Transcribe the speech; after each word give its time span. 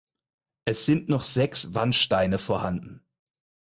Es 0.65 0.85
sind 0.87 1.09
noch 1.09 1.23
sechs 1.23 1.75
Wandsteine 1.75 2.39
vorhanden. 2.39 3.05